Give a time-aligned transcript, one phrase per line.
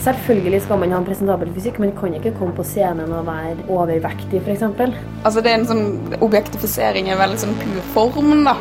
[0.00, 3.66] Selvfølgelig skal man ha en presentabel fysikk, men kan ikke komme på scenen og være
[3.68, 4.64] overvektig, f.eks.
[5.24, 5.84] Altså det er en sånn
[6.24, 8.56] Objektifisering i veldig sånn pur form, da.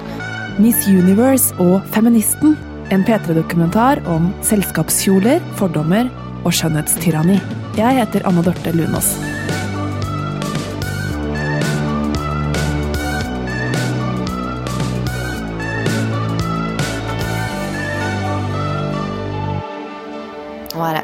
[0.60, 2.58] Miss Universe og Feministen.
[2.92, 6.10] En P3-dokumentar om selskapskjoler, fordommer
[6.44, 7.40] og skjønnhetstyranni.
[7.80, 9.14] Jeg heter Anne Dorte Lunås.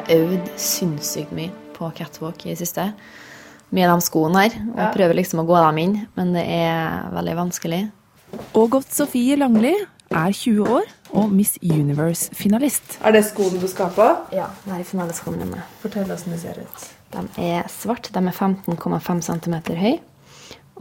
[0.06, 2.92] Har øvd sinnssykt mye på catwalk i det siste.
[3.74, 4.58] Mye av de skoene her.
[4.76, 7.82] Og prøver liksom å gå dem inn, men det er veldig vanskelig.
[8.58, 13.00] Ågot Sofie Langli er 20 år og Miss Universe-finalist.
[13.02, 14.06] Er det skoene du skal på?
[14.36, 15.64] Ja, det er finaleskoene mine.
[15.82, 16.88] Fortell hvordan de ser ut.
[17.16, 18.12] De er svart.
[18.14, 19.96] De er 15,5 cm høy.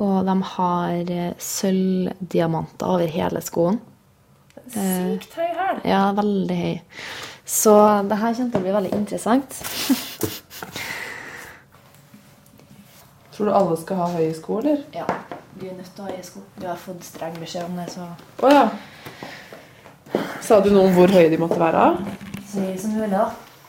[0.03, 3.79] Og de har eh, sølvdiamanter over hele skoen.
[4.75, 5.85] Sykt høy hæl.
[5.87, 6.75] Ja, veldig høy.
[7.47, 7.75] Så
[8.09, 9.51] det her kommer til å bli veldig interessant.
[13.35, 14.85] Tror du alle skal ha høye sko, eller?
[14.95, 15.05] Ja,
[15.59, 16.41] du er nødt til å ha høye sko.
[16.61, 18.07] Du har fått streng beskjed om det, så
[18.47, 18.65] Å ja.
[20.45, 21.85] Sa du noe om hvor høye de måtte være?
[22.49, 23.25] så høye som mulig, da.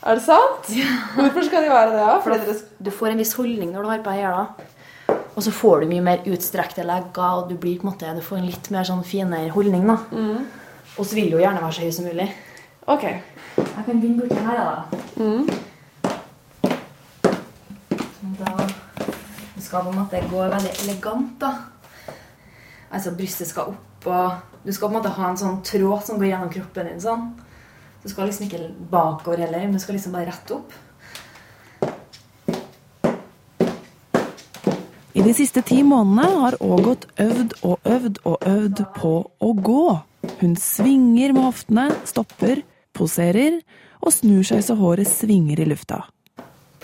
[0.06, 0.68] Er det sant?
[1.18, 2.02] Hvorfor skal de være det?
[2.06, 2.16] da?
[2.22, 4.44] Fordi dere Du får en viss holdning når du har på hæla.
[5.36, 8.22] Og så får du mye mer utstrekte legger, og du blir på en måte, du
[8.24, 9.88] får en litt mer sånn finere holdning.
[9.90, 9.98] da.
[10.96, 12.30] Og så vil du jo gjerne være så høy som mulig.
[12.94, 13.08] Ok.
[13.76, 14.76] Jeg kan begynne borti her, da.
[18.40, 18.68] da.
[19.56, 21.52] Du skal på en måte gå veldig elegant, da.
[22.92, 24.32] Altså, brystet skal opp, og
[24.64, 27.02] du skal på en måte ha en sånn tråd som går gjennom kroppen din.
[27.04, 27.34] sånn.
[28.04, 30.72] Du skal liksom ikke bakover heller, men du skal liksom bare rett opp.
[35.16, 39.86] I de siste ti månedene har Ågot øvd og øvd og øvd på å gå.
[40.42, 42.62] Hun svinger med hoftene, stopper,
[42.96, 43.62] poserer
[44.02, 46.04] og snur seg så håret svinger i lufta.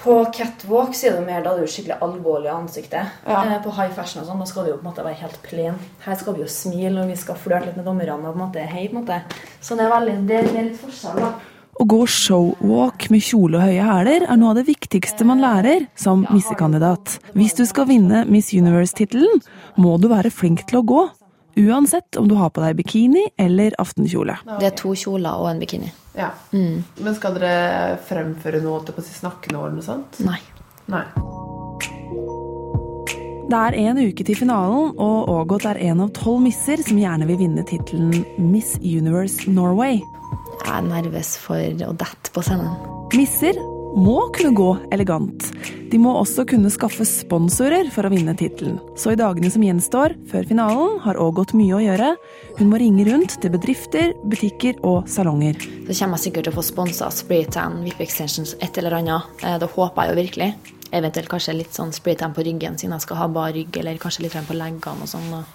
[0.02, 3.12] På catwalk så er det mer da du er skikkelig alvorlig i ansiktet.
[3.28, 3.44] Ja.
[3.46, 5.38] Eh, På high fashion og sånn, da skal du jo på en måte være helt
[5.46, 5.78] plen.
[6.02, 8.42] Her skal vi jo smile, og vi skal flørte litt med dommerne og på en
[8.48, 9.20] måte hei, på en måte.
[9.62, 11.32] Så det er, veldig, det, det er litt forskjell, da.
[11.82, 15.86] Å gå showwalk med kjole og høye hæler er noe av det viktigste man lærer
[15.98, 17.20] som missekandidat.
[17.38, 19.42] Hvis du skal vinne Miss Universe-tittelen,
[19.82, 21.08] må du være flink til å gå.
[21.62, 24.38] Uansett om du har på deg bikini eller aftenkjole.
[24.58, 25.90] Det er to kjoler og en bikini.
[26.18, 26.32] Ja.
[26.52, 30.20] Men skal dere fremføre noe til å si snakke noe eller noe sånt?
[30.26, 30.40] Nei.
[30.92, 31.06] Nei.
[33.52, 37.28] Det er en uke til finalen, og Ågot er en av tolv misser som gjerne
[37.28, 40.00] vil vinne tittelen Miss Universe Norway.
[40.62, 42.72] Jeg er nervøs for å dette på scenen.
[43.12, 43.58] Misser
[43.98, 45.48] må kunne gå elegant.
[45.92, 48.78] De må også kunne skaffe sponsorer for å vinne tittelen.
[48.96, 52.14] Så i dagene som gjenstår før finalen, har Ågot mye å gjøre.
[52.60, 55.60] Hun må ringe rundt til bedrifter, butikker og salonger.
[55.90, 59.28] Så kommer jeg sikkert til å få sponsa spraytan, VIP extensions, et eller annet.
[59.44, 60.54] Eh, Det håper jeg jo virkelig.
[60.92, 64.24] Eventuelt kanskje litt sånn spraytan på ryggen, siden jeg skal ha bar rygg, eller kanskje
[64.24, 65.46] litt på leggene og sånn.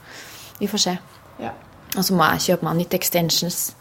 [0.60, 0.98] Vi får se.
[1.40, 1.52] Ja.
[1.96, 3.74] Og så må jeg kjøpe meg nytt extensions,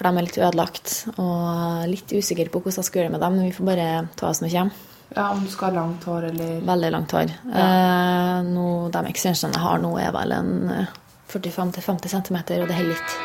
[0.00, 0.94] for de er litt ødelagt.
[1.20, 3.88] Og litt usikker på hvordan jeg skal gjøre det med dem, men vi får bare
[4.16, 4.86] ta oss når det kommer.
[5.10, 7.34] ja, om du skal ha langt hår eller Veldig langt hår.
[7.60, 12.78] Eh, nå, de extensionene jeg har nå, er vel en eh, 45-50 cm, og det
[12.78, 13.18] holder litt.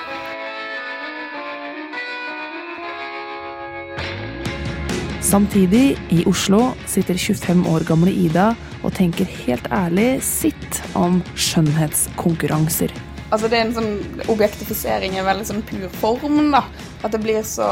[5.26, 8.52] Samtidig, i Oslo, sitter 25 år gamle Ida
[8.84, 12.94] og tenker helt ærlig sitt om skjønnhetskonkurranser.
[13.36, 16.62] Altså det er en sånn Objektifisering i veldig sånn pur form, da.
[17.04, 17.68] At det blir så,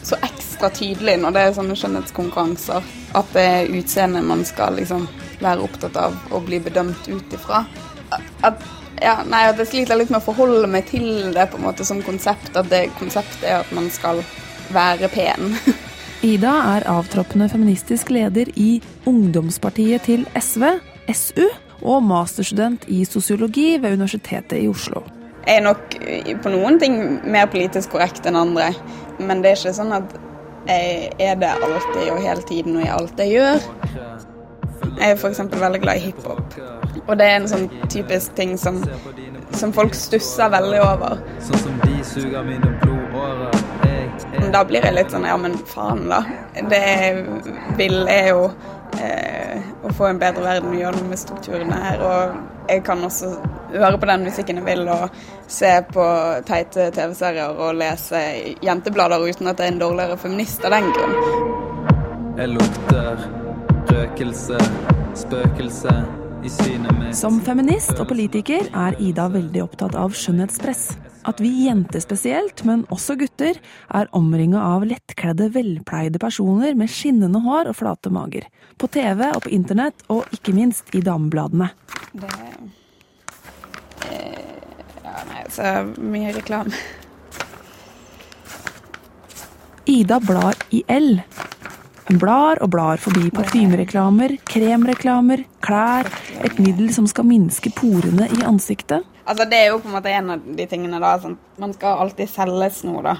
[0.00, 2.86] så ekstra tydelig når det er sånne skjønnhetskonkurranser.
[3.20, 5.04] At det er utseendet man skal liksom
[5.42, 7.66] være opptatt av å bli bedømt ut ifra.
[8.46, 8.64] At,
[9.04, 11.84] ja, nei, at jeg sliter litt med å forholde meg til det på en måte
[11.84, 12.54] som konsept.
[12.56, 14.24] At det konseptet er at man skal
[14.72, 15.58] være pen.
[16.24, 20.70] Ida er avtroppende feministisk leder i ungdomspartiet til SV,
[21.12, 21.44] SU,
[21.82, 25.02] og masterstudent i sosiologi ved Universitetet i Oslo.
[25.46, 25.96] Jeg er nok
[26.42, 26.96] på noen ting
[27.30, 28.72] mer politisk korrekt enn andre,
[29.20, 30.16] men det er ikke sånn at
[30.66, 33.68] jeg er det alltid og hele tiden og i alt jeg gjør.
[34.96, 35.40] Jeg er f.eks.
[35.52, 36.56] veldig glad i hiphop,
[37.06, 38.80] og det er en sånn typisk ting som,
[39.54, 41.20] som folk stusser veldig over.
[41.44, 43.54] Sånn som de suger mine blodårer.
[44.52, 46.22] Da blir jeg litt sånn ja, men faen, da.
[46.70, 46.82] Det
[47.78, 48.46] vil, jeg jo
[49.02, 49.35] eh,
[49.86, 52.02] å få en bedre verden og gjøre noe med strukturene her.
[52.02, 53.32] Og jeg kan også
[53.74, 55.18] høre på den musikken jeg vil og
[55.50, 56.06] se på
[56.48, 58.22] teite TV-serier og lese
[58.66, 61.16] jenteblader uten at jeg er en dårligere feminist av den grunn.
[62.36, 63.26] jeg lukter
[63.88, 64.58] røkelse,
[65.16, 65.94] spøkelse
[66.44, 67.16] i synet mitt.
[67.16, 70.90] Som feminist og politiker er Ida veldig opptatt av skjønnhetspress.
[71.26, 73.58] At vi jenter spesielt, men også gutter,
[73.94, 78.46] er omringa av lettkledde, velpleide personer med skinnende hår og flate mager.
[78.78, 81.72] På TV og på internett, og ikke minst i damebladene.
[82.16, 82.32] Det
[84.10, 84.42] eh,
[85.06, 86.76] Ja, nei, så mye reklame.
[89.86, 91.20] Ida blar i L.
[92.08, 96.10] Hun blar og blar forbi parfymereklamer, kremreklamer, klær,
[96.44, 99.06] et middel som skal minske porene i ansiktet.
[99.26, 101.16] Altså, det er jo på en måte en av de tingene, da.
[101.18, 103.16] Sånn, man skal alltid selges noe, da.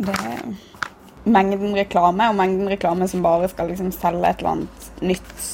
[0.00, 0.42] Det er
[1.24, 5.46] mengden reklame, og mengden reklame som bare skal liksom selge et eller annet nytt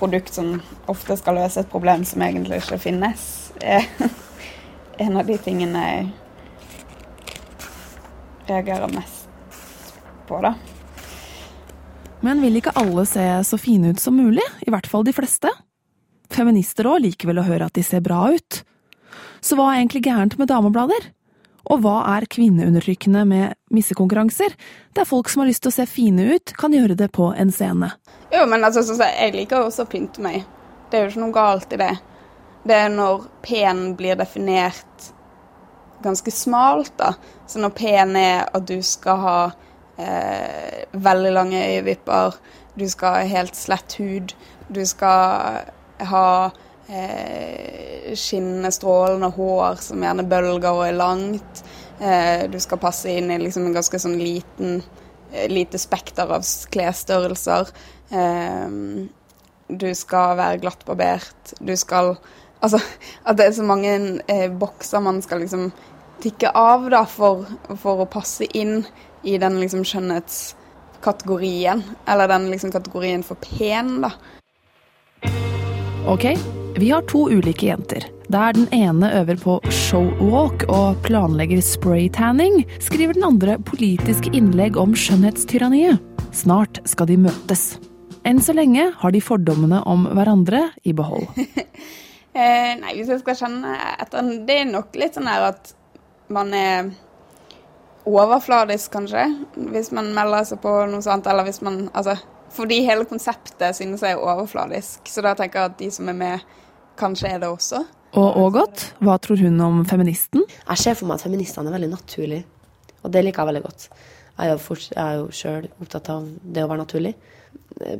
[0.00, 0.56] produkt som
[0.90, 3.86] ofte skal løse et problem som egentlig ikke finnes, er
[5.04, 6.10] en av de tingene jeg
[8.50, 9.28] reagerer mest
[10.26, 10.56] på, da.
[12.20, 14.44] Men vil ikke alle se så fine ut som mulig?
[14.66, 15.52] I hvert fall de fleste.
[16.30, 18.60] Feminister òg liker vel å høre at de ser bra ut.
[19.40, 21.10] Så hva er egentlig gærent med dameblader?
[21.70, 24.54] Og hva er kvinneundertrykkende med missekonkurranser,
[24.96, 27.52] der folk som har lyst til å se fine ut, kan gjøre det på en
[27.54, 27.92] scene?
[28.32, 30.46] Jo, men altså, så, så, jeg liker også å pynte meg.
[30.90, 31.92] Det er jo ikke noe galt i det.
[32.66, 35.10] Det er når pen blir definert
[36.02, 37.12] ganske smalt, da.
[37.46, 39.38] Så når pen er at du skal ha
[40.00, 42.40] eh, veldig lange øyevipper,
[42.74, 44.34] du skal ha helt slett hud,
[44.72, 45.68] du skal
[46.08, 46.50] ha
[46.88, 51.62] eh, skinnende, strålende hår som gjerne bølger og er langt.
[52.00, 54.80] Eh, du skal passe inn i liksom en ganske sånn liten
[55.32, 57.72] eh, lite spekter av klesstørrelser.
[58.10, 58.68] Eh,
[59.70, 61.56] du skal være glattbarbert.
[61.60, 62.16] Du skal
[62.60, 62.76] Altså
[63.24, 63.92] at det er så mange
[64.28, 65.70] eh, bokser man skal liksom
[66.20, 67.46] tikke av da, for,
[67.80, 68.82] for å passe inn
[69.24, 71.80] i den liksom skjønnhetskategorien.
[72.04, 74.12] Eller den liksom kategorien for pen, da.
[76.06, 76.24] Ok,
[76.76, 78.04] vi har to ulike jenter.
[78.32, 84.94] Der den ene øver på showwalk og planlegger spraytanning, skriver den andre politiske innlegg om
[84.96, 86.00] skjønnhetstyranniet.
[86.32, 87.74] Snart skal de møtes.
[88.24, 91.28] Enn så lenge har de fordommene om hverandre i behold.
[92.38, 95.74] eh, nei, hvis jeg skal kjenne etter Det er nok litt sånn her at
[96.32, 96.90] man er
[98.08, 99.28] overfladisk, kanskje,
[99.68, 101.28] hvis man melder seg på noe sånt.
[101.28, 102.16] Eller hvis man Altså,
[102.54, 105.08] fordi hele konseptet synes jeg er overfladisk.
[105.08, 106.46] Så da tenker jeg at de som er med,
[107.00, 107.84] kanskje er det også.
[108.18, 110.42] Og Ågot, hva tror hun om feministen?
[110.42, 112.42] Jeg ser for meg at feministene er veldig naturlige,
[113.04, 113.84] og det liker jeg veldig godt.
[114.40, 114.56] Jeg
[114.96, 117.12] er jo, sjøl opptatt av det å være naturlig.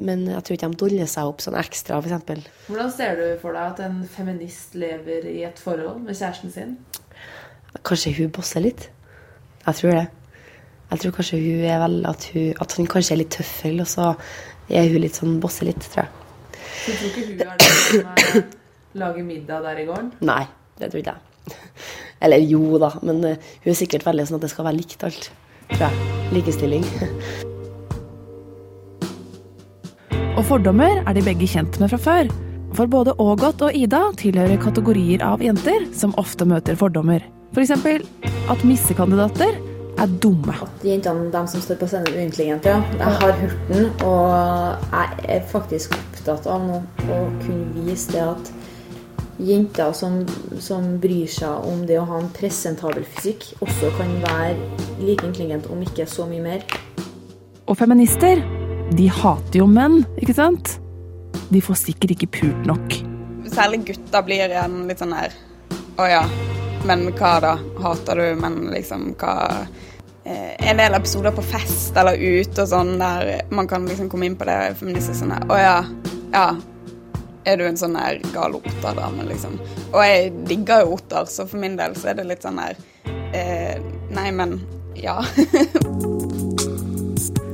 [0.00, 2.46] Men jeg tror ikke de doller seg opp sånn ekstra, f.eks.
[2.66, 6.74] Hvordan ser du for deg at en feminist lever i et forhold med kjæresten sin?
[7.86, 8.88] Kanskje hun bosser litt.
[9.66, 10.06] Jeg tror det.
[10.90, 13.88] Jeg tror kanskje hun er vel at, hun, at han kanskje er litt tøffel, og
[13.90, 14.12] så
[14.70, 16.10] er hun litt sånn bosser litt, tror jeg.
[16.80, 18.56] Så tror ikke hun er den som eh,
[18.98, 20.10] lager middag der i gården?
[20.26, 20.44] Nei,
[20.80, 21.20] det tror ikke jeg.
[22.26, 25.06] Eller jo da, men uh, hun er sikkert veldig sånn at det skal være likt
[25.06, 25.30] alt.
[25.70, 25.94] Tror jeg.
[26.34, 26.84] Likestilling.
[30.38, 32.30] Og fordommer er de begge kjent med fra før.
[32.74, 37.22] For både Ågot og Ida tilhører kategorier av jenter som ofte møter fordommer.
[37.54, 37.74] F.eks.
[37.82, 37.98] For
[38.50, 39.58] at missekandidater
[40.00, 40.54] er dumme.
[40.86, 42.72] Jentene, de som står på scenen, er uintelligente.
[42.72, 42.80] Ja.
[42.98, 46.80] Jeg har hørt den, og jeg er faktisk opptatt av nå
[47.10, 48.52] å kunne vise det at
[49.40, 50.20] jenter som,
[50.60, 54.56] som bryr seg om det å ha en presentabel fysikk, også kan være
[55.00, 56.66] like intelligent, om ikke så mye mer.
[57.70, 58.42] Og feminister,
[58.96, 60.76] de hater jo menn, ikke sant?
[61.50, 63.00] De får sikkert ikke pult nok.
[63.50, 65.32] Særlig gutter blir igjen litt sånn her
[65.98, 66.20] Å ja,
[66.86, 67.52] men hva da?
[67.82, 69.34] Hater du Men liksom, hva
[70.24, 74.30] eh, En del episoder på fest eller ute og sånn der man kan liksom komme
[74.30, 75.78] inn på det feministiske sånn her Å ja,
[76.34, 76.46] ja.
[77.48, 79.54] Er du en sånn her gal oterdame, liksom?
[79.94, 82.76] Og jeg digger jo otter, så for min del så er det litt sånn her
[83.32, 83.80] eh,
[84.12, 84.58] Nei, men
[84.98, 85.22] ja.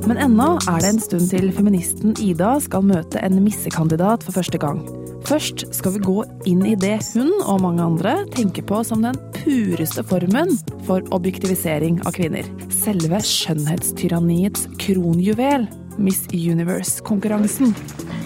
[0.07, 4.59] Men ennå er det en stund til feministen Ida skal møte en missekandidat for første
[4.61, 4.79] gang.
[5.27, 9.17] Først skal vi gå inn i det hun og mange andre tenker på som den
[9.35, 10.53] pureste formen
[10.87, 12.47] for objektivisering av kvinner.
[12.71, 15.65] Selve skjønnhetstyranniets kronjuvel,
[15.99, 17.75] Miss Universe-konkurransen.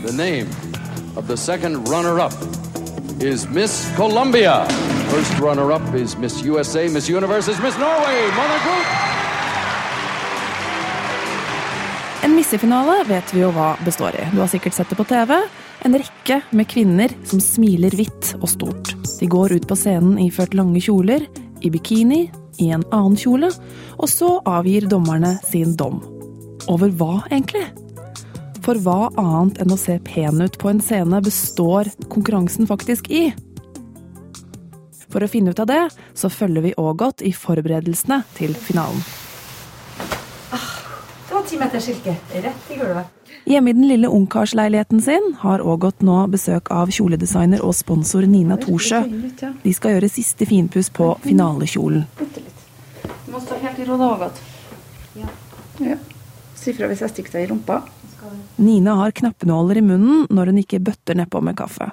[0.05, 0.45] The name
[1.17, 2.37] of the second runner-up
[3.17, 4.67] is Miss Columbia.
[5.09, 6.85] First runner-up is Miss USA.
[6.89, 8.29] Miss Universe is Miss Norway.
[8.37, 8.87] Mother Group.
[12.21, 14.29] En missefinale vet vi jo hva består i.
[14.35, 15.39] Du har sikkert sett det på TV.
[15.81, 18.91] En rekke med kvinner som smiler hvitt og stort.
[19.17, 21.25] De går ut på scenen iført lange kjoler,
[21.61, 22.27] i bikini,
[22.61, 23.49] i en annen kjole,
[23.97, 25.97] og så avgir dommerne sin dom.
[26.69, 27.65] Over hva, egentlig?
[28.61, 33.31] For hva annet enn å se pen ut på en scene består konkurransen faktisk i?
[35.09, 35.81] For å finne ut av det,
[36.13, 39.01] så følger vi Ågot i forberedelsene til finalen.
[41.51, 43.07] Det ti meter silke rett i gulvet.
[43.43, 48.55] Hjemme i den lille ungkarsleiligheten sin har Ågot nå besøk av kjoledesigner og sponsor Nina
[48.55, 49.01] Thorsjø.
[49.59, 52.05] De skal gjøre siste finpuss på finalekjolen.
[52.15, 54.39] Du må stå helt i ro da, Ågot.
[55.19, 55.97] Ja.
[56.55, 57.81] Si fra hvis jeg stikker deg i rumpa.
[58.55, 61.89] Nina har knappenåler i munnen når hun ikke bøtter nedpå med kaffe.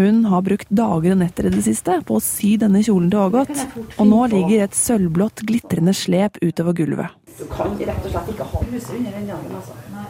[0.00, 3.22] Hun har brukt dager og netter i det siste på å sy denne kjolen til
[3.22, 3.54] Ågot,
[4.00, 7.14] og nå ligger et sølvblått, glitrende slep utover gulvet.
[7.38, 9.74] Du kan rett og slett ikke ha huset under den dagen, altså.
[9.92, 10.06] Nei.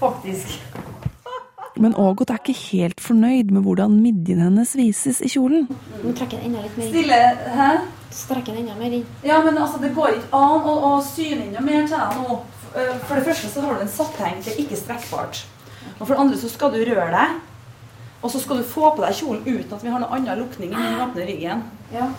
[0.00, 0.58] Faktisk.
[1.82, 5.68] Men Ågot er ikke helt fornøyd med hvordan midjen hennes vises i kjolen.
[6.02, 6.92] Nå trekker den enda litt mer inn.
[6.92, 7.20] Stille,
[7.56, 7.68] hæ?
[8.12, 9.06] Strekker den enda mer inn.
[9.24, 12.36] Ja, men altså, det går ikke an å, å syne noe mer til deg nå.
[12.76, 15.42] Eh, For det første så har du en sattheng, det er ikke strekkbart.
[15.98, 17.40] Og for det andre så skal du røre deg.
[18.22, 20.72] Og så skal du få på deg kjolen uten at vi har noe annen lukning
[20.76, 21.64] enn den åpne ryggen.
[21.94, 22.10] Ja.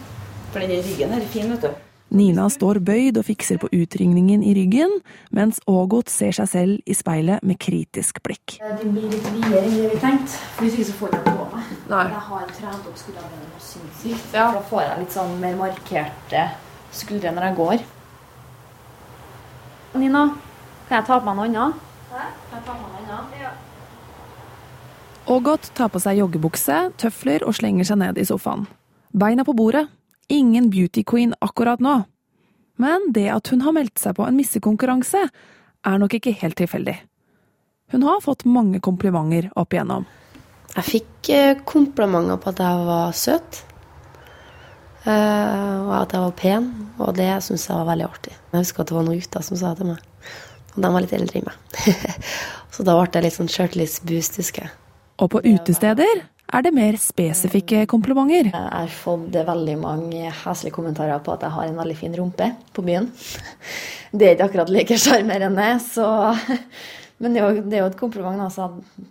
[0.51, 1.82] For den ryggen er fin, vet du.
[2.13, 4.99] Nina står bøyd og fikser på utringningen i ryggen,
[5.33, 8.59] mens Ågot ser seg selv i speilet med kritisk blikk.
[8.61, 10.37] Det blir litt videre enn det vi tenkte.
[10.59, 11.71] Hvis ikke så får jeg det på meg.
[11.89, 12.03] Nei.
[12.11, 14.27] Jeg har trent opp skuldrene mine sinnssykt.
[14.37, 14.45] Ja.
[14.53, 16.43] Da får jeg litt sånn mer markerte
[16.93, 17.87] skuldre når jeg går.
[20.03, 20.23] Nina,
[20.85, 21.81] kan jeg ta på meg noe annet?
[22.13, 23.41] Kan jeg ta på meg noe annet?
[23.41, 23.55] Ja.
[25.33, 28.69] Ågot tar på seg joggebukse, tøfler og slenger seg ned i sofaen.
[29.17, 29.87] Beina på bordet.
[30.29, 32.03] Ingen beauty queen akkurat nå.
[32.81, 35.27] Men det at hun har meldt seg på en missekonkurranse,
[35.83, 36.95] er nok ikke helt tilfeldig.
[37.93, 40.05] Hun har fått mange komplimenter opp igjennom.
[40.73, 43.59] Jeg fikk eh, komplimenter på at jeg var søt.
[45.05, 48.33] eh, Og at jeg var pen, og det syns jeg var veldig artig.
[48.53, 50.09] Jeg husker at det var noen gutter som sa det til meg.
[50.73, 51.89] Og de var litt eldre enn meg.
[52.73, 54.73] Så da ble det litt sånn shirtless-boost, husker jeg.
[55.21, 58.51] Og på utesteder er det mer spesifikke komplimenter.
[58.51, 62.49] Jeg har fått veldig mange heslige kommentarer på at jeg har en veldig fin rumpe
[62.73, 63.09] på byen.
[64.13, 66.05] Det er ikke akkurat like sjarmerende, så
[67.23, 68.65] Men det er, jo, det er jo et kompliment, altså.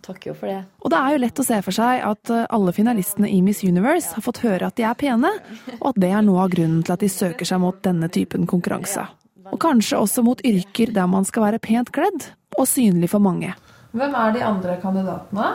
[0.05, 0.59] så jeg jo for det.
[0.85, 3.63] Og det er jo lett å se for seg at eh, alle finalistene i Miss
[3.65, 5.31] Universe har fått høre at de er pene,
[5.79, 8.45] og at det er noe av grunnen til at de søker seg mot denne typen
[8.51, 9.07] konkurranse.
[9.49, 13.55] Og kanskje også mot yrker der man skal være pent kledd og synlig for mange.
[13.97, 15.49] Hvem er de andre kandidatene?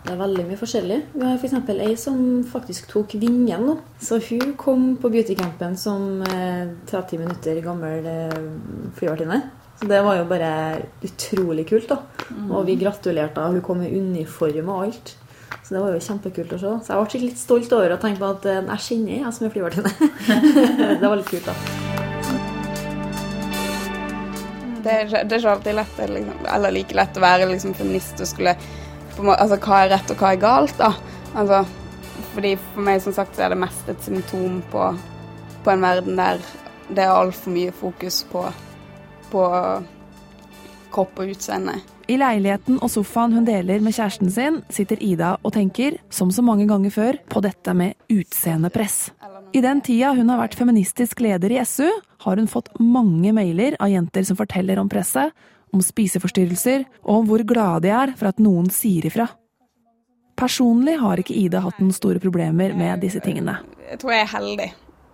[0.00, 0.98] Det er veldig mye forskjellig.
[1.12, 1.56] Vi har f.eks.
[1.74, 3.76] ei som faktisk tok vingen nå.
[4.00, 8.38] Så hun kom på beautycampen som eh, 30 minutter gammel eh,
[8.96, 9.42] flyvertinne.
[9.80, 10.52] Så det var jo bare
[11.04, 12.00] utrolig kult, da.
[12.48, 13.60] Og vi gratulerte henne.
[13.60, 15.14] Hun kom i uniform og alt.
[15.60, 16.74] Så det var jo kjempekult å se.
[16.82, 19.46] Så jeg ble litt stolt over å tenke på at eh, jeg kjenner jeg som
[19.46, 19.92] er flyvertinne.
[21.04, 21.54] det var litt kult, da.
[24.80, 28.24] Det er, det er ikke alltid lett, liksom, eller like lett å være liksom, feminist
[28.24, 28.56] og skulle
[29.18, 30.92] Altså hva er rett og hva er galt, da?
[31.34, 31.64] Altså,
[32.34, 34.90] fordi For meg som sagt så er det mest et symptom på,
[35.64, 36.42] på en verden der
[36.90, 38.42] det er altfor mye fokus på,
[39.30, 39.42] på
[40.90, 41.76] kropp og utseende.
[42.10, 46.42] I leiligheten og sofaen hun deler med kjæresten sin, sitter Ida og tenker, som så
[46.42, 49.12] mange ganger før, på dette med utseendepress.
[49.54, 51.86] I den tida hun har vært feministisk leder i SU,
[52.24, 55.30] har hun fått mange mailer av jenter som forteller om presset,
[55.74, 59.28] om spiseforstyrrelser og om hvor glade de er for at noen sier ifra.
[60.40, 63.58] Personlig har ikke Ida hatt noen store problemer med disse tingene.
[63.90, 64.68] Jeg tror jeg er heldig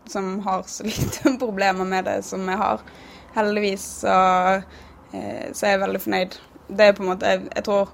[0.06, 2.82] som har så lite problemer med det som jeg har.
[3.34, 4.16] Heldigvis så,
[5.12, 6.36] eh, så er jeg veldig fornøyd.
[6.68, 7.90] Det er på en måte, jeg, jeg tror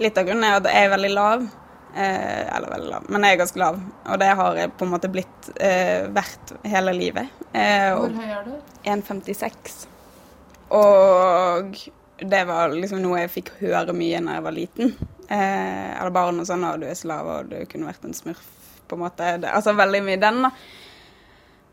[0.00, 1.44] litt av grunnen er at jeg er veldig lav.
[1.90, 3.78] Eh, eller veldig lav, men jeg er ganske lav.
[4.14, 7.28] Og det har jeg på en måte blitt eh, verdt hele livet.
[7.52, 8.52] Eh, og- Hvor høy er du?
[8.88, 9.80] 1,56.
[10.80, 11.76] Og
[12.20, 14.94] det var liksom noe jeg fikk høre mye når jeg var liten.
[15.30, 18.44] Eh, eller barn og sånn, og du er slave, og du kunne vært en smurf,
[18.90, 19.34] på en måte.
[19.42, 20.52] Det, altså veldig mye den, da.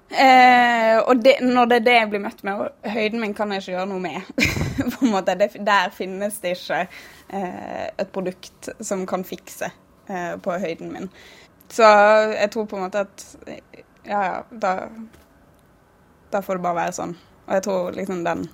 [0.07, 3.51] Eh, og det, når det er det jeg blir møtt med, og høyden min kan
[3.51, 4.29] jeg ikke gjøre noe med.
[4.93, 9.71] på en måte, det, Der finnes det ikke eh, et produkt som kan fikse
[10.07, 11.09] eh, på høyden min.
[11.73, 13.25] Så jeg tror på en måte at
[14.07, 14.87] ja, ja, da,
[16.31, 17.17] da får det bare være sånn.
[17.47, 18.45] Og jeg tror liksom den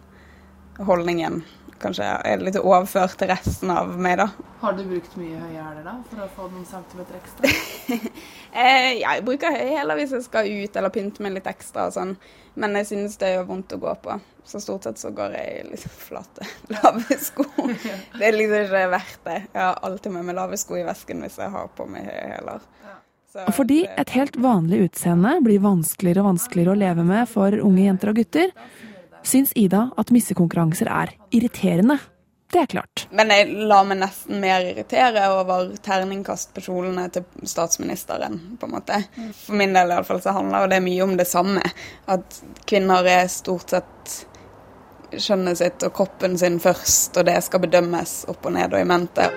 [0.81, 1.43] holdningen
[1.83, 4.29] kanskje er litt overført til resten av meg, da.
[4.63, 7.51] Har du brukt mye høye hæler da, for å få noen centimeter ekstra?
[8.53, 11.87] Eh, ja, jeg bruker høye hæler hvis jeg skal ut eller pynte meg litt ekstra
[11.89, 12.11] og sånn.
[12.53, 14.17] Men jeg synes det gjør vondt å gå på.
[14.45, 17.47] Så stort sett så går jeg i liksom flate, lave sko.
[18.19, 19.39] Det er liksom ikke verdt det.
[19.47, 22.29] Jeg har alltid med meg lave sko i vesken hvis jeg har på meg høye
[22.35, 22.69] hæler.
[23.41, 27.87] Og fordi et helt vanlig utseende blir vanskeligere og vanskeligere å leve med for unge
[27.87, 28.51] jenter og gutter,
[29.23, 31.99] syns Ida at missekonkurranser er irriterende.
[32.53, 33.07] Det er klart.
[33.09, 38.75] Men jeg lar meg nesten mer irritere over terningkast på kjolene til statsministeren, på en
[38.75, 38.99] måte.
[39.39, 41.63] For min del i alle fall så handler det mye om det samme.
[42.05, 42.37] At
[42.69, 44.13] kvinner er stort sett
[45.17, 48.87] skjønnet sitt og kroppen sin først, og det skal bedømmes opp og ned og i
[48.89, 49.27] mente.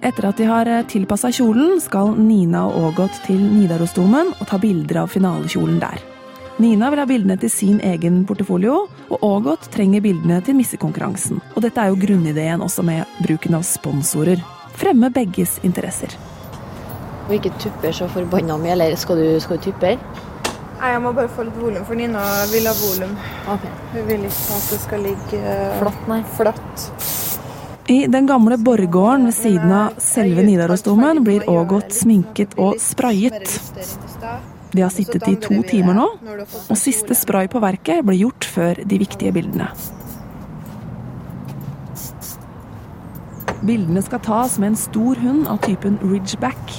[0.00, 5.02] Etter at de har tilpassa kjolen, skal Nina og Ågot til Nidarosdomen og ta bilder
[5.04, 6.09] av finalekjolen der.
[6.60, 11.38] Nina vil ha bildene til sin egen portefolio, og Ågot trenger bildene til missekonkurransen.
[11.54, 14.42] Og dette er jo grunnideen også med bruken av sponsorer.
[14.76, 16.12] Fremme begges interesser.
[17.28, 19.94] Og ikke tupper så forbanna mye, eller skal du, skal du tuppe?
[20.80, 23.16] Nei, Jeg må bare få litt volum, for Nina vil ha volum.
[23.48, 26.20] Hun vil ikke at det skal ligge eh, Flatt, nei.
[26.36, 26.86] flatt.
[27.88, 33.48] I den gamle borggården ved siden av selve Nidarosdomen blir Ågot sminket og sprayet.
[34.70, 36.06] De har sittet i to timer nå,
[36.70, 39.66] og siste spray på verket ble gjort før de viktige bildene.
[43.66, 46.76] Bildene skal tas med en stor hund av typen ridgeback.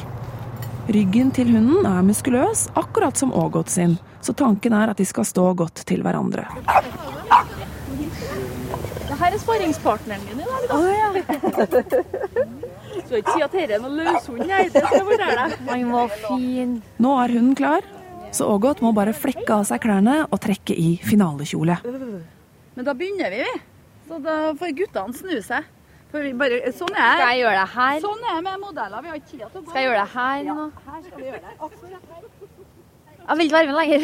[0.92, 5.28] Ryggen til hunden er muskuløs, akkurat som Ågot sin, så tanken er at de skal
[5.28, 6.48] stå godt til hverandre.
[9.12, 12.58] Det her er sparringspartneren min i dag, da.
[13.12, 14.62] Skal ikke si at dette er noen løshund, nei.
[14.72, 15.56] Det skal jeg fortelle deg.
[15.68, 16.78] Han var fin.
[17.04, 17.84] Nå er hunden klar,
[18.32, 21.76] så Ågot må bare flekke av seg klærne og trekke i finalekjole.
[21.84, 23.60] Men da begynner vi, vi.
[24.08, 25.68] Så da får guttene snu seg.
[26.12, 28.00] For vi bare, sånn er Skal jeg gjøre det her?
[28.08, 29.04] Sånn er det med modeller.
[29.04, 29.68] Vi har ikke tid til å gå.
[29.68, 30.56] Skal jeg gjøre det her nå?
[30.88, 31.54] Her skal vi gjøre det.
[31.68, 32.26] Akkurat her.
[33.28, 34.00] Jeg vil ikke være med lenger.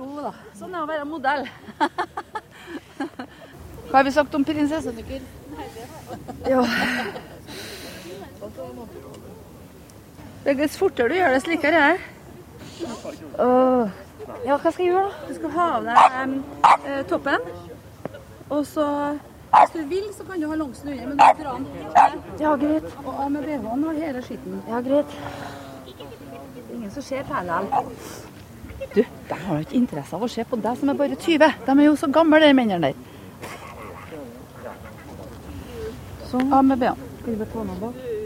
[0.00, 0.32] Jo da.
[0.56, 1.48] Sånn er å være modell.
[3.88, 5.20] Hva har vi sagt om prinsessenykker?
[6.48, 6.64] Ja.
[10.56, 12.04] Dess fortere du gjør det, slikere er det.
[13.44, 13.90] Åh.
[14.46, 15.26] Ja, hva skal jeg gjøre, da?
[15.28, 16.36] Du skal ha av deg
[16.88, 17.44] eh, toppen.
[18.48, 18.86] Og så,
[19.52, 22.40] hvis du vil, så kan du ha longsen under, men du drar den helt ned.
[22.40, 22.88] Ja, greit.
[23.04, 24.62] Og av med BH-en og hele skitten.
[24.70, 25.16] Ja, greit.
[26.72, 27.68] Ingen som ser perlen.
[28.94, 31.58] Du, de har jo ikke interesse av å se på deg som er bare 20.
[31.66, 33.04] De er jo så gamle, de mennene der.
[36.30, 36.48] Sånn.
[36.52, 37.04] Av med BH-en.
[37.20, 38.17] Skal du bare ta den bak?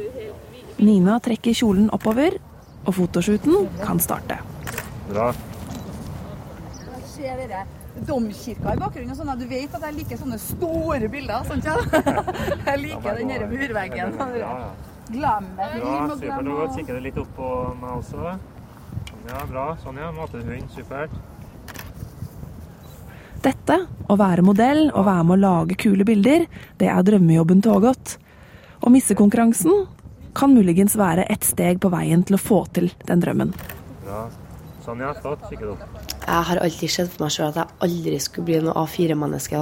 [0.83, 2.35] Nina trekker kjolen oppover,
[2.83, 4.41] og fotoshooten kan starte.
[5.07, 5.29] Bra.
[7.13, 7.63] Ser dere
[8.09, 9.15] domkirka i bakgrunnen.
[9.15, 11.45] Sånn at du vet at jeg liker sånne store bilder.
[11.47, 11.77] Sant, ja?
[12.73, 14.17] Jeg liker den der murveggen.
[15.13, 15.77] Glammet.
[15.83, 16.47] Bra, supert.
[16.47, 18.35] Nå kikker du litt opp på meg også.
[19.29, 19.67] Ja, bra.
[19.83, 20.11] Sånn, ja.
[20.17, 20.73] Matehund.
[20.75, 21.15] Supert.
[23.43, 26.47] Dette, å være modell og være med å lage kule bilder,
[26.79, 28.17] det er drømmejobben til Ågot.
[28.83, 29.85] Og missekonkurransen
[30.35, 33.53] kan muligens være et steg på veien til å få til den drømmen.
[34.05, 34.23] Bra.
[34.83, 35.13] Sånn, ja.
[35.23, 35.45] Flott.
[35.51, 35.83] Kikker opp.
[36.23, 39.61] Jeg har alltid sett for meg sjøl at jeg aldri skulle bli noe A4-menneske.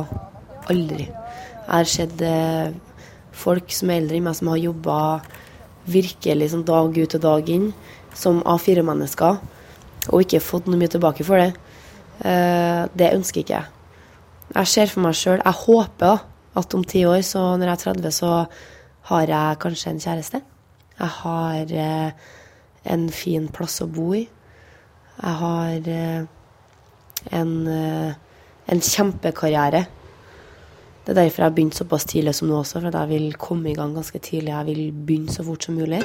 [0.73, 1.09] Aldri.
[1.11, 2.71] Jeg har sett eh,
[3.37, 4.99] folk som er eldre enn meg, som har jobba
[5.91, 7.69] virkelig sånn dag ut og dag inn
[8.17, 9.41] som A4-mennesker,
[10.11, 11.53] og ikke fått noe mye tilbake for det.
[12.25, 13.77] Eh, det ønsker ikke jeg.
[14.51, 16.15] Jeg ser for meg sjøl Jeg håper da,
[16.59, 18.33] at om ti år, så når jeg er 30, så
[19.11, 20.41] har jeg kanskje en kjæreste.
[21.01, 22.11] Jeg har eh,
[22.93, 24.27] en fin plass å bo i.
[25.21, 26.23] Jeg har eh,
[27.39, 28.13] en, eh,
[28.69, 29.87] en kjempekarriere.
[31.01, 33.71] Det er derfor jeg har begynt såpass tidlig som nå også, for jeg vil komme
[33.71, 34.53] i gang ganske tidlig.
[34.53, 36.03] Jeg vil begynne så fort som mulig.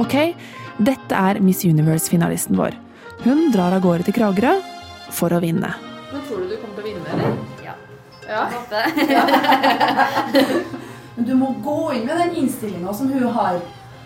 [0.00, 0.16] Ok,
[0.82, 2.74] dette er Miss Universe-finalisten vår.
[3.22, 4.56] Hun drar av gårde til Kragerø
[5.14, 5.70] for å vinne.
[6.10, 7.30] Men tror du du kommer til å vinne, eller?
[7.62, 7.74] Ja.
[8.30, 8.42] Ja.
[11.20, 13.58] Men du må gå inn med den innstillinga som hun har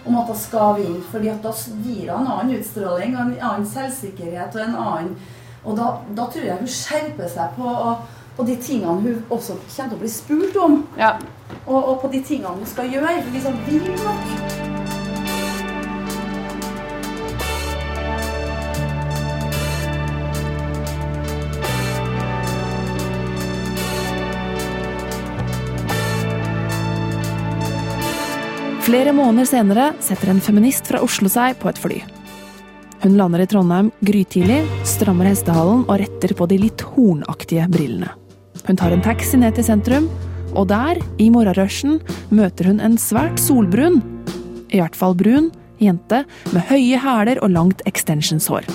[0.04, 1.02] om at hun skal vinne.
[1.10, 1.52] fordi at da
[1.84, 5.16] gir hun en annen utstråling, og en annen selvsikkerhet og en annen
[5.64, 7.94] Og da, da tror jeg hun skjerper seg på,
[8.36, 10.76] på de tingene hun også kommer til å bli spurt om.
[11.64, 13.16] Og, og på de tingene hun skal gjøre.
[13.22, 13.50] Hun vil
[14.04, 14.63] nok
[28.84, 32.02] Flere måneder senere setter en feminist fra Oslo seg på et fly.
[33.00, 38.10] Hun lander i Trondheim grytidlig, strammer hestehalen og retter på de litt hornaktige brillene.
[38.66, 40.10] Hun tar en taxi ned til sentrum,
[40.52, 41.96] og der, i morgenrushen,
[42.28, 44.02] møter hun en svært solbrun,
[44.68, 45.48] i hvert fall brun,
[45.80, 46.20] jente
[46.52, 48.68] med høye hæler og langt extensionshår.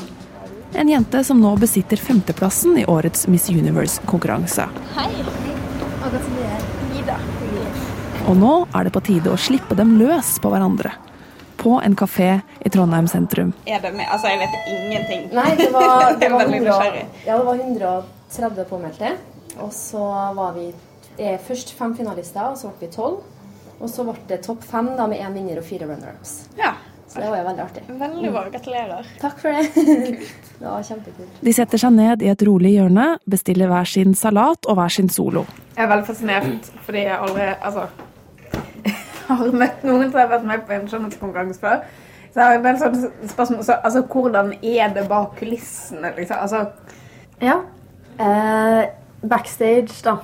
[0.73, 4.65] En jente som nå besitter femteplassen i årets Miss Universe-konkurranse.
[4.97, 5.11] Hei.
[6.01, 6.67] Akkurat som det er.
[6.97, 7.21] Ida.
[8.29, 10.91] Og nå er det på tide å slippe dem løs på hverandre.
[11.57, 12.27] På en kafé
[12.61, 13.55] i Trondheim sentrum.
[13.65, 14.05] Er det med?
[14.05, 15.23] Altså, jeg vet ingenting.
[15.33, 19.15] Nei, det var, det var, 100, ja, det var 130 påmeldte.
[19.65, 20.03] Og så
[20.37, 20.67] var vi
[21.17, 23.23] er først fem finalister, og så ble vi tolv.
[23.79, 26.35] Og så ble det topp fem da, med én vinner og fire runner-ups.
[26.59, 26.75] Ja.
[27.09, 27.83] Så det var jo veldig artig.
[28.03, 28.43] Veldig bra.
[28.53, 29.07] Gratulerer.
[29.23, 29.87] Takk for det.
[30.59, 31.39] det var kjempekult.
[31.41, 35.09] De setter seg ned i et rolig hjørne, bestiller hver sin salat og hver sin
[35.09, 35.47] solo.
[35.73, 37.87] Jeg er veldig fascinert fordi jeg aldri altså,
[39.29, 41.83] har møtt noen som har vært med på en skjønnhetskonkurranse før.
[42.29, 43.63] Så jeg har en del sånne spørsmål.
[43.65, 46.13] Så, altså, hvordan er det bak kulissene?
[46.17, 46.37] Liksom?
[46.41, 46.65] Altså,
[47.41, 47.61] Ja.
[48.19, 48.89] Eh,
[49.29, 50.17] backstage, da.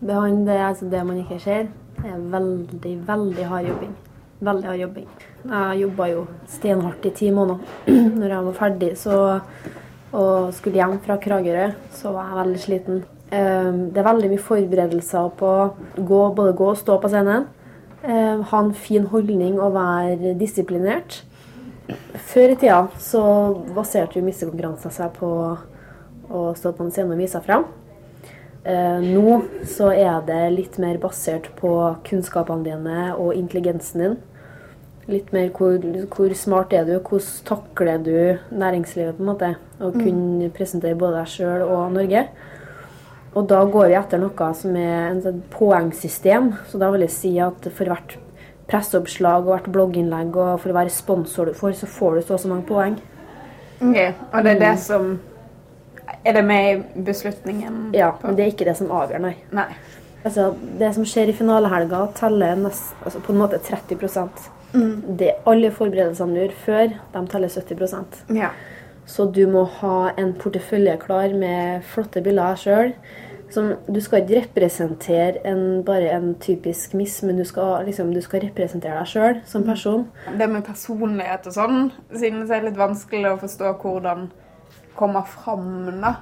[0.00, 0.14] Det,
[0.56, 1.66] altså det man ikke ser,
[2.04, 3.94] er veldig, veldig hard jobbing.
[4.40, 5.08] Veldig hard jobbing.
[5.44, 7.58] Jeg jobba jo steinhardt i ti måneder.
[8.20, 9.16] Når jeg var ferdig så,
[10.12, 13.02] og skulle hjem fra Kragerø, så var jeg veldig sliten.
[13.30, 17.50] Eh, det er veldig mye forberedelser på å gå, både gå og stå på scenen.
[18.02, 21.22] Eh, ha en fin holdning og være disiplinert.
[22.30, 23.20] Før i tida så
[23.74, 25.28] baserte jo missekonkurranser seg på
[26.30, 27.66] å stå på en scene og vise seg fram.
[28.64, 31.72] Eh, nå så er det litt mer basert på
[32.06, 34.18] kunnskapene dine og intelligensen din.
[35.10, 35.80] Litt mer hvor,
[36.14, 39.56] hvor smart er du, hvordan takler du næringslivet, på en måte.
[39.80, 40.00] Og Mm.
[40.04, 42.28] kunne presentere både deg sjøl og Norge.
[43.34, 46.52] Og da går vi etter noe som er et sånn poengsystem.
[46.66, 48.16] Så da vil jeg si at for hvert
[48.70, 52.40] presseoppslag og hvert blogginnlegg og for hver sponsor du får, så får du så og
[52.40, 52.98] så mange poeng.
[53.80, 54.78] ok, Og det er det Mm.
[54.78, 55.20] som
[56.24, 57.94] Er det med i beslutningen?
[57.94, 59.36] Ja, men det er ikke det som avgjør, nei.
[59.52, 59.64] Nei.
[60.24, 63.96] Altså, det som skjer i finalehelga, teller nest, altså på en måte 30
[64.74, 65.16] Mm.
[65.16, 68.50] det, Alle forberedelsene du gjør før, de teller 70% Ja.
[69.10, 72.92] Så du må ha en portefølje klar med flotte bilder sjøl.
[73.50, 78.44] Du skal ikke representere en, bare en typisk miss, men du skal, liksom, du skal
[78.44, 80.04] representere deg sjøl som person.
[80.38, 81.80] Det med personlighet og sånn
[82.12, 84.28] synes jeg er litt vanskelig å forstå hvordan
[84.94, 86.14] kommer fram, da.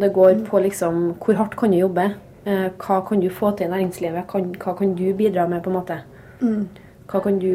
[0.00, 2.08] Det går på liksom hvor hardt kan du jobbe?
[2.48, 4.32] Eh, hva kan du få til i næringslivet?
[4.62, 6.00] Hva kan du bidra med, på en måte?
[6.40, 6.68] Mm.
[7.10, 7.50] Hva kan du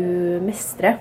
[0.45, 0.98] mestre?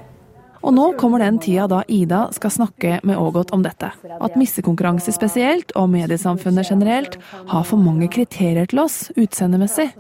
[0.65, 3.91] Og nå kommer den tida da Ida skal snakke med Ågot om dette.
[4.17, 7.19] At missekonkurranse spesielt, og mediesamfunnet generelt,
[7.51, 9.91] har for mange kriterier til oss utseendemessig.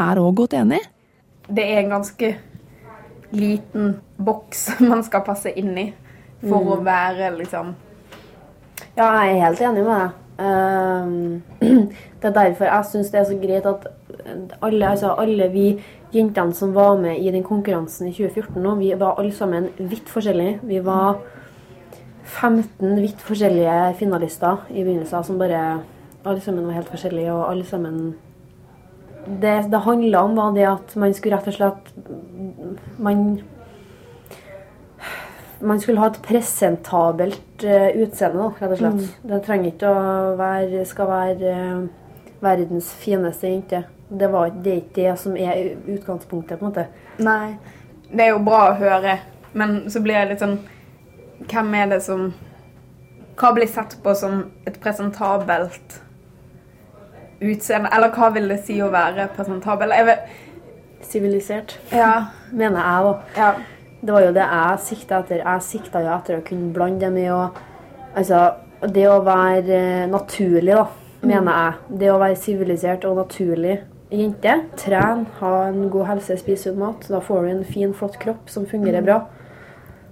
[0.00, 0.82] Er Ågot enig?
[1.48, 2.34] Det er en ganske
[3.32, 5.88] liten boks man skal passe inn i
[6.40, 6.70] for Mm.
[6.72, 7.74] å være liksom
[8.96, 10.10] Ja, jeg er helt enig med deg.
[10.40, 11.42] Ehm,
[12.20, 13.86] det er derfor jeg syns det er så greit at
[14.62, 15.66] alle, altså alle vi
[16.12, 20.10] jentene som var med i den konkurransen i 2014 nå, vi var alle sammen vidt
[20.10, 20.58] forskjellige.
[20.62, 21.20] Vi var
[22.24, 25.80] 15 vidt forskjellige finalister i begynnelsen som bare
[26.20, 28.14] Alle sammen var helt forskjellige, og alle sammen
[29.40, 33.40] Det det handla om, var det at man skulle rett og slett Man
[35.60, 39.16] man skulle ha et presentabelt eh, utseende, da, rett og slett.
[39.28, 41.82] Det trenger ikke å være, skal være eh,
[42.40, 43.82] verdens fineste jente.
[44.08, 46.86] Det, var, det er ikke det som er utgangspunktet, på en måte.
[47.22, 47.56] Nei.
[48.10, 49.18] Det er jo bra å høre,
[49.52, 50.58] men så blir jeg litt sånn
[51.50, 52.26] Hvem er det som
[53.40, 55.94] Hva blir sett på som et presentabelt
[57.40, 57.88] utseende?
[57.96, 59.94] Eller hva vil det si å være presentabel?
[61.00, 62.26] Sivilisert, Ja.
[62.52, 63.54] mener jeg, da.
[64.02, 65.36] Det var jo det jeg sikta etter.
[65.44, 67.50] Jeg sikta jo etter å kunne blande det med å
[68.16, 68.54] Altså,
[68.92, 70.86] det å være eh, naturlig, da,
[71.22, 71.98] mener jeg.
[72.00, 73.80] Det å være sivilisert og naturlig
[74.10, 74.56] jente.
[74.80, 77.06] Tren, ha en god helse, spise sunn mat.
[77.08, 79.06] Da får du en fin, flott kropp som fungerer Mm.
[79.06, 79.20] bra.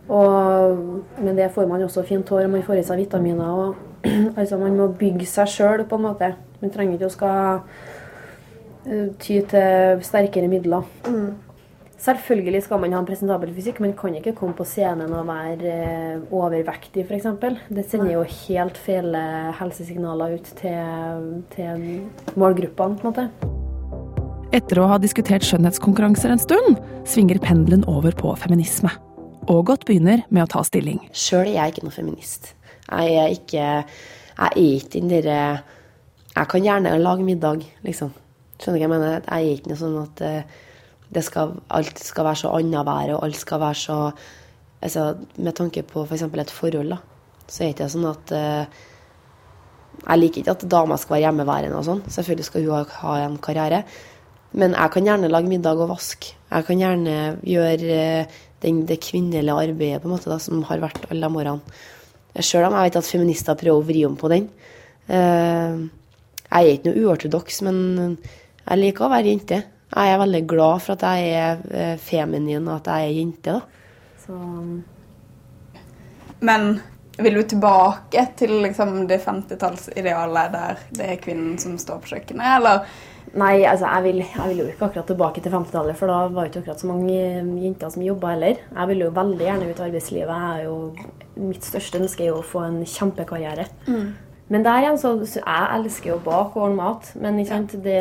[0.09, 0.79] Og
[1.21, 3.45] med det får man også fint hår, og man får i seg vitaminer.
[3.45, 3.77] Og,
[4.39, 6.35] altså, man må bygge seg sjøl, på en måte.
[6.61, 7.61] Man trenger ikke å skal
[8.87, 10.83] eh, ty til sterkere midler.
[11.99, 15.73] Selvfølgelig skal man ha en presentabel fysikk, men kan ikke komme på scenen og være
[15.73, 17.27] eh, overvektig f.eks.
[17.75, 21.25] Det sender jo helt feil eh, helsesignaler ut til,
[21.57, 21.89] til
[22.39, 23.01] målgruppene.
[23.01, 23.27] på en måte.
[24.55, 28.95] Etter å ha diskutert skjønnhetskonkurranser en stund, svinger pendelen over på feminisme.
[29.51, 31.03] Og godt begynner med å ta stilling.
[31.11, 32.53] Sjøl er jeg ikke noe feminist.
[32.87, 33.67] Jeg er ikke
[34.39, 35.41] Jeg er ikke den derre
[36.37, 38.15] Jeg kan gjerne lage middag, liksom.
[38.63, 39.23] Skjønner du hva jeg mener?
[39.27, 40.59] Jeg er ikke noe sånn at eh,
[41.25, 43.99] skal, alt skal være så annenhver, og alt skal være så
[44.83, 46.23] altså, Med tanke på f.eks.
[46.29, 46.99] For et forhold, da,
[47.49, 48.85] så er det ikke sånn at eh,
[50.05, 52.03] Jeg liker ikke at dama skal være hjemmeværende og sånn.
[52.07, 53.83] Selvfølgelig skal hun ha en karriere.
[54.53, 56.37] Men jeg kan gjerne lage middag og vaske.
[56.49, 60.81] Jeg kan gjerne gjøre eh, den, det kvinnelige arbeidet på en måte da, som har
[60.83, 61.79] vært alle de årene.
[62.39, 64.47] Sjøl om jeg vet at feminister prøver å vri om på den.
[65.09, 65.81] Eh,
[66.49, 67.81] jeg er ikke noe uortodoks, men
[68.15, 69.59] jeg liker å være jente.
[69.89, 73.57] Jeg er veldig glad for at jeg er eh, feminin og at jeg er jente.
[73.57, 73.61] da.
[74.27, 74.39] Så
[76.41, 76.81] Men
[77.19, 82.47] Vil du tilbake til liksom, det 50-tallsidealet der det er kvinnen som står på kjøkkenet,
[82.61, 82.85] eller?
[83.35, 86.47] Nei, altså jeg vil, jeg vil jo ikke akkurat tilbake til 50-tallet, for da var
[86.47, 87.19] det ikke akkurat så mange
[87.65, 88.63] jenter som jobba heller.
[88.71, 90.31] Jeg vil jo veldig gjerne ut i arbeidslivet.
[90.31, 90.77] Jeg er jo,
[91.43, 93.67] mitt største ønske er jo å få en kjempekarriere.
[93.89, 94.09] Mm.
[94.49, 97.11] Men der igjen, så, så jeg elsker å bake og ordne mat.
[97.21, 97.99] Men sant, det,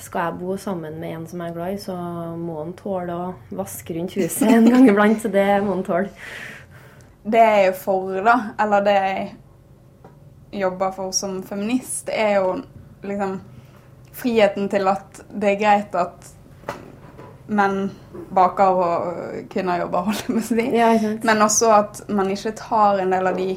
[0.00, 1.96] skal jeg bo sammen med en som jeg er glad i, så
[2.40, 5.20] må han tåle å vaske rundt huset en gang iblant.
[5.20, 6.12] Så det må han tåle.
[7.26, 9.26] Det jeg er for, da, eller det jeg
[10.62, 12.54] jobber for som feminist, er jo
[13.04, 13.36] liksom
[14.16, 16.30] friheten til at det er greit at
[17.46, 17.90] menn
[18.34, 21.26] baker og kvinner jobber, holder jeg på å si.
[21.26, 23.50] Men også at man ikke tar en del av de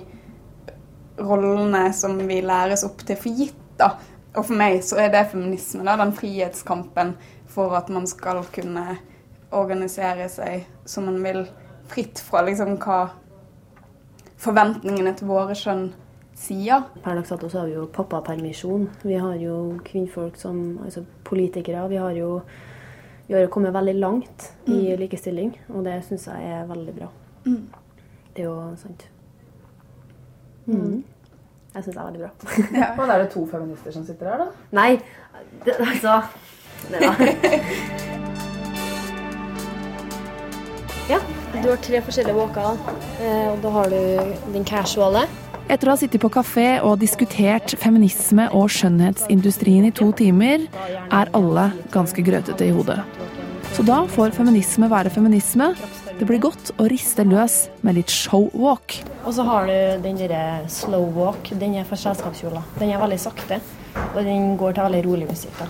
[1.20, 3.56] rollene som vi læres opp til for gitt.
[3.80, 3.94] da.
[4.36, 7.16] Og for meg så er det feminisme, da, den frihetskampen
[7.48, 8.98] for at man skal kunne
[9.52, 11.48] organisere seg som man vil,
[11.90, 13.10] fritt fra liksom hva
[14.40, 15.90] forventningene til våre kjønn
[16.40, 16.86] sier.
[17.04, 18.88] Per dags dato så har vi jo pappapermisjon.
[19.04, 21.88] Vi har jo kvinnfolk som altså politikere.
[21.90, 22.42] Vi har jo
[23.30, 25.00] vi har kommet veldig langt i Mm.
[25.00, 27.08] likestilling, og det syns jeg er veldig bra.
[27.46, 27.68] Mm.
[28.36, 29.08] Det er jo sant.
[30.68, 31.04] Mm.
[31.76, 32.32] Jeg syns det er veldig bra.
[32.98, 34.48] Men er det to feminister som sitter her, da?
[34.76, 34.92] Nei,
[35.66, 36.22] det, altså
[36.90, 37.00] det.
[41.10, 41.18] Ja,
[41.64, 42.78] du har tre forskjellige walker.
[43.22, 43.96] eh, Og da har du
[44.54, 45.24] den casuale.
[45.70, 50.68] Etter å ha sittet på kafé og diskutert feminisme og skjønnhetsindustrien i to timer,
[51.14, 53.00] er alle ganske grøtete i hodet.
[53.74, 55.72] Så da får feminisme være feminisme.
[56.20, 58.98] Det blir godt å riste løs med litt showwalk.
[59.24, 61.48] Og så har du den derre slow walk.
[61.62, 62.66] Den er for selskapskjoler.
[62.76, 63.62] Den er veldig sakte,
[64.12, 65.62] og den går til veldig rolig musikk.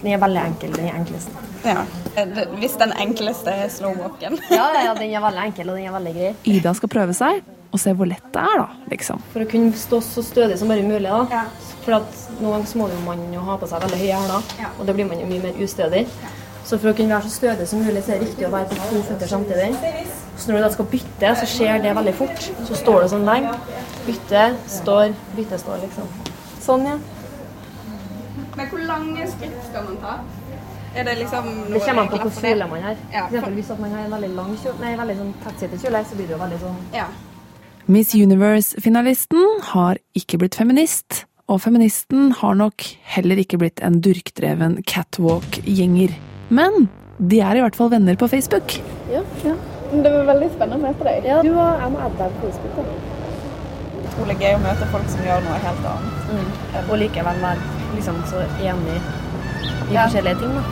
[0.00, 0.72] Den er veldig enkel.
[0.78, 1.36] Den er enklest.
[1.68, 1.84] Ja.
[2.56, 4.40] Hvis den enkleste er slowwalken.
[4.56, 6.32] Ja, ja, ja, den er veldig enkel, og den er veldig grei.
[6.56, 9.20] Ida skal prøve seg, og se hvor lett det er, da, liksom.
[9.36, 11.04] For å kunne stå så stødig som bare mulig.
[11.12, 11.44] da.
[11.84, 14.96] For at noen ganger må man jo ha på seg veldig høye hæler, og da
[14.96, 16.06] blir man jo mye mer ustødig.
[16.64, 18.68] Så for å kunne være så stødig som mulig, så er det riktig å være
[18.70, 19.72] på to føtter samtidig.
[20.38, 22.46] Så når du da skal bytte, så skjer det veldig fort.
[22.68, 23.56] Så står du sånn lenge.
[24.06, 26.06] Bytte, står, bytte, står, liksom.
[26.62, 26.96] Sånn, ja.
[28.56, 30.14] Men hvor lange skritt skal man ta?
[30.94, 32.96] Er det liksom Det kommer an på hvor kjole man har.
[33.12, 35.82] Ja, For eksempel, hvis at man har en veldig lang kjole, nei, veldig sånn tettsittende
[35.84, 37.06] kjole, så blir det jo veldig sånn Ja.
[37.86, 44.76] Miss Universe-finalisten har ikke blitt feminist, og feministen har nok heller ikke blitt en durkdreven
[44.86, 46.14] catwalk-gjenger.
[46.52, 46.88] Men
[47.18, 48.74] de er i hvert fall venner på Facebook.
[49.12, 49.22] Ja.
[49.92, 51.26] Det var veldig spennende å møte deg.
[51.28, 52.76] Ja, du og en må adde på Facebook.
[52.76, 52.84] da.
[54.02, 56.86] Utrolig gøy å møte folk som gjør noe helt annet.
[56.88, 60.06] Og likevel være liksom så enig i Ja.
[60.06, 60.62] forskjellige ting, da.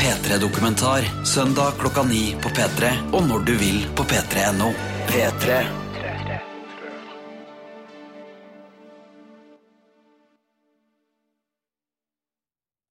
[0.00, 4.72] P3-dokumentar søndag klokka ni på P3 og når du vil på p3.no.
[5.08, 5.81] P3.